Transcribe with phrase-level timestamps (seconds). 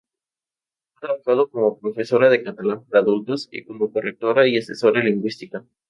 [0.95, 5.63] Ha trabajado como profesora de catalán para adultos y como correctora y asesora lingüística.